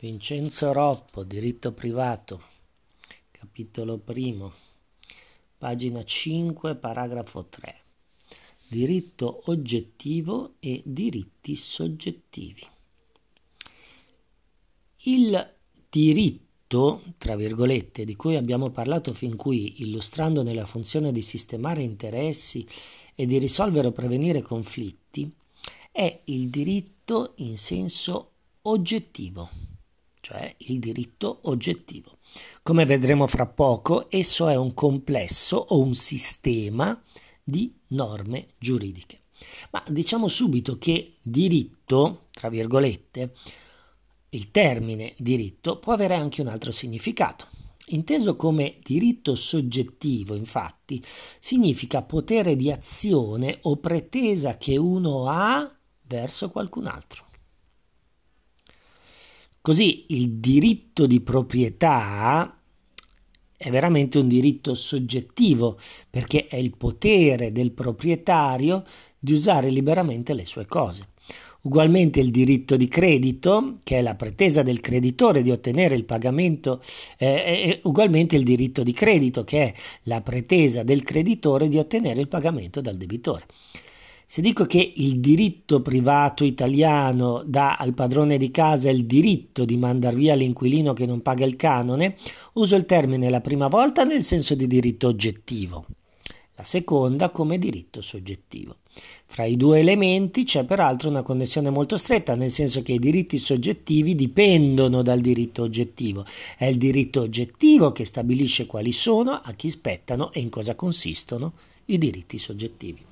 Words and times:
Vincenzo 0.00 0.72
Roppo, 0.72 1.24
diritto 1.24 1.72
privato, 1.72 2.40
capitolo 3.32 3.98
primo, 3.98 4.52
pagina 5.58 6.04
5, 6.04 6.76
paragrafo 6.76 7.46
3. 7.46 7.74
Diritto 8.68 9.42
oggettivo 9.46 10.54
e 10.60 10.82
diritti 10.84 11.56
soggettivi. 11.56 12.64
Il 14.98 15.54
diritto, 15.90 17.02
tra 17.18 17.34
virgolette, 17.34 18.04
di 18.04 18.14
cui 18.14 18.36
abbiamo 18.36 18.70
parlato 18.70 19.12
fin 19.12 19.34
qui, 19.34 19.82
illustrando 19.82 20.44
nella 20.44 20.64
funzione 20.64 21.10
di 21.10 21.22
sistemare 21.22 21.82
interessi 21.82 22.64
e 23.16 23.26
di 23.26 23.36
risolvere 23.38 23.88
o 23.88 23.92
prevenire 23.92 24.42
conflitti, 24.42 25.28
è 25.90 26.20
il 26.26 26.50
diritto 26.50 27.32
in 27.38 27.56
senso 27.56 28.30
oggettivo 28.62 29.67
cioè 30.28 30.54
il 30.58 30.78
diritto 30.78 31.38
oggettivo. 31.44 32.18
Come 32.62 32.84
vedremo 32.84 33.26
fra 33.26 33.46
poco, 33.46 34.10
esso 34.10 34.46
è 34.48 34.56
un 34.56 34.74
complesso 34.74 35.56
o 35.56 35.80
un 35.80 35.94
sistema 35.94 37.02
di 37.42 37.74
norme 37.88 38.48
giuridiche. 38.58 39.20
Ma 39.70 39.82
diciamo 39.88 40.28
subito 40.28 40.76
che 40.76 41.14
diritto, 41.22 42.26
tra 42.30 42.50
virgolette, 42.50 43.32
il 44.30 44.50
termine 44.50 45.14
diritto 45.16 45.78
può 45.78 45.94
avere 45.94 46.14
anche 46.14 46.42
un 46.42 46.48
altro 46.48 46.72
significato. 46.72 47.46
Inteso 47.86 48.36
come 48.36 48.80
diritto 48.82 49.34
soggettivo, 49.34 50.34
infatti, 50.34 51.02
significa 51.40 52.02
potere 52.02 52.54
di 52.54 52.70
azione 52.70 53.60
o 53.62 53.76
pretesa 53.76 54.58
che 54.58 54.76
uno 54.76 55.26
ha 55.26 55.74
verso 56.02 56.50
qualcun 56.50 56.86
altro. 56.86 57.28
Così 59.68 60.06
il 60.08 60.30
diritto 60.36 61.06
di 61.06 61.20
proprietà 61.20 62.58
è 63.54 63.68
veramente 63.68 64.16
un 64.16 64.26
diritto 64.26 64.74
soggettivo 64.74 65.76
perché 66.08 66.46
è 66.46 66.56
il 66.56 66.74
potere 66.74 67.52
del 67.52 67.72
proprietario 67.72 68.82
di 69.18 69.34
usare 69.34 69.68
liberamente 69.68 70.32
le 70.32 70.46
sue 70.46 70.64
cose. 70.64 71.08
Ugualmente 71.64 72.18
il 72.18 72.30
diritto 72.30 72.76
di 72.76 72.88
credito, 72.88 73.76
che 73.82 73.98
è 73.98 74.00
la 74.00 74.14
pretesa 74.14 74.62
del 74.62 74.80
creditore 74.80 75.42
di 75.42 75.50
ottenere 75.50 75.96
il 75.96 76.06
pagamento, 76.06 76.80
eh, 77.18 77.78
ugualmente 77.82 78.36
il 78.36 78.44
diritto 78.44 78.82
di 78.82 78.94
credito, 78.94 79.44
che 79.44 79.64
è 79.64 79.74
la 80.04 80.22
pretesa 80.22 80.82
del 80.82 81.02
creditore 81.02 81.68
di 81.68 81.76
ottenere 81.76 82.22
il 82.22 82.28
pagamento 82.28 82.80
dal 82.80 82.96
debitore. 82.96 83.44
Se 84.30 84.42
dico 84.42 84.66
che 84.66 84.92
il 84.96 85.20
diritto 85.20 85.80
privato 85.80 86.44
italiano 86.44 87.42
dà 87.46 87.76
al 87.76 87.94
padrone 87.94 88.36
di 88.36 88.50
casa 88.50 88.90
il 88.90 89.06
diritto 89.06 89.64
di 89.64 89.78
mandar 89.78 90.14
via 90.14 90.34
l'inquilino 90.34 90.92
che 90.92 91.06
non 91.06 91.22
paga 91.22 91.46
il 91.46 91.56
canone, 91.56 92.14
uso 92.52 92.76
il 92.76 92.84
termine 92.84 93.30
la 93.30 93.40
prima 93.40 93.68
volta 93.68 94.04
nel 94.04 94.22
senso 94.22 94.54
di 94.54 94.66
diritto 94.66 95.08
oggettivo, 95.08 95.86
la 96.56 96.62
seconda 96.62 97.30
come 97.30 97.56
diritto 97.56 98.02
soggettivo. 98.02 98.76
Fra 99.24 99.44
i 99.44 99.56
due 99.56 99.78
elementi 99.78 100.44
c'è 100.44 100.66
peraltro 100.66 101.08
una 101.08 101.22
connessione 101.22 101.70
molto 101.70 101.96
stretta, 101.96 102.34
nel 102.34 102.50
senso 102.50 102.82
che 102.82 102.92
i 102.92 102.98
diritti 102.98 103.38
soggettivi 103.38 104.14
dipendono 104.14 105.00
dal 105.00 105.20
diritto 105.20 105.62
oggettivo. 105.62 106.26
È 106.58 106.66
il 106.66 106.76
diritto 106.76 107.22
oggettivo 107.22 107.92
che 107.92 108.04
stabilisce 108.04 108.66
quali 108.66 108.92
sono, 108.92 109.40
a 109.42 109.54
chi 109.54 109.70
spettano 109.70 110.32
e 110.32 110.40
in 110.40 110.50
cosa 110.50 110.74
consistono 110.74 111.54
i 111.86 111.96
diritti 111.96 112.36
soggettivi. 112.36 113.06